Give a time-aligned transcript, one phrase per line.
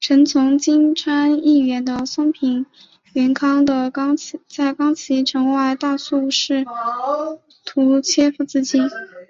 [0.00, 2.64] 臣从今川义元的松平
[3.12, 3.90] 元康在
[4.74, 6.66] 冈崎城外大树寺试
[7.66, 8.82] 图切腹自尽。